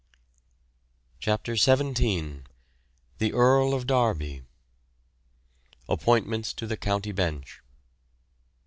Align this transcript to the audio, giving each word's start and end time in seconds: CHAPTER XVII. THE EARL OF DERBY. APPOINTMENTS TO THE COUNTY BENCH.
CHAPTER 1.19 1.55
XVII. 1.55 2.41
THE 3.19 3.33
EARL 3.33 3.75
OF 3.75 3.85
DERBY. 3.85 4.41
APPOINTMENTS 5.87 6.53
TO 6.53 6.65
THE 6.65 6.75
COUNTY 6.75 7.11
BENCH. 7.11 7.61